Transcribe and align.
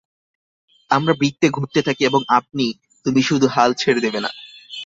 আমরা 0.91 1.13
বৃত্তে 1.13 1.47
ঘুরতে 1.49 1.79
থাকি, 1.81 2.01
এবং 2.05 2.21
আপনি, 2.29 2.65
তুমি 3.05 3.21
শুধু 3.21 3.47
হাল 3.47 3.69
ছেড়ে 3.73 4.01
দেবে 4.01 4.19
না। 4.19 4.29